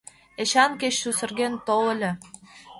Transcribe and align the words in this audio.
Эчан, 0.41 0.71
кеч 0.81 0.93
сусырген 1.01 1.53
тол 1.65 1.85
ыле. 1.93 2.11